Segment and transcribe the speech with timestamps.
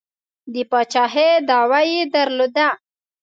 [0.53, 2.67] د پاچهي دعوه یې درلوده.